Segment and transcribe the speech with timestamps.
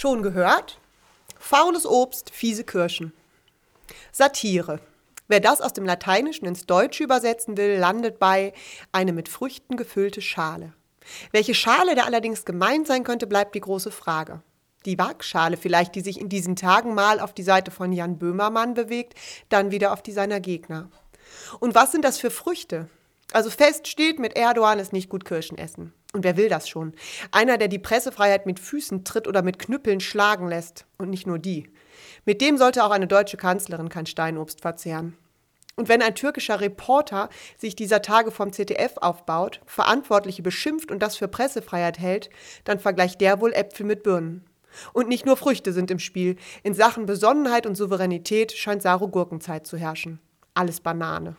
[0.00, 0.78] Schon gehört?
[1.40, 3.12] Faules Obst, fiese Kirschen.
[4.12, 4.78] Satire.
[5.26, 8.52] Wer das aus dem Lateinischen ins Deutsche übersetzen will, landet bei
[8.92, 10.72] eine mit Früchten gefüllte Schale.
[11.32, 14.40] Welche Schale da allerdings gemeint sein könnte, bleibt die große Frage.
[14.84, 18.74] Die Waagschale vielleicht, die sich in diesen Tagen mal auf die Seite von Jan Böhmermann
[18.74, 19.14] bewegt,
[19.48, 20.88] dann wieder auf die seiner Gegner.
[21.58, 22.88] Und was sind das für Früchte?
[23.32, 25.92] Also fest steht, mit Erdogan ist nicht gut Kirschen essen.
[26.14, 26.94] Und wer will das schon?
[27.32, 30.86] Einer, der die Pressefreiheit mit Füßen tritt oder mit Knüppeln schlagen lässt.
[30.96, 31.70] Und nicht nur die.
[32.24, 35.16] Mit dem sollte auch eine deutsche Kanzlerin kein Steinobst verzehren.
[35.76, 41.16] Und wenn ein türkischer Reporter sich dieser Tage vom ZDF aufbaut, Verantwortliche beschimpft und das
[41.16, 42.30] für Pressefreiheit hält,
[42.64, 44.44] dann vergleicht der wohl Äpfel mit Birnen.
[44.92, 46.36] Und nicht nur Früchte sind im Spiel.
[46.62, 50.18] In Sachen Besonnenheit und Souveränität scheint Saro Gurkenzeit zu herrschen.
[50.54, 51.36] Alles Banane.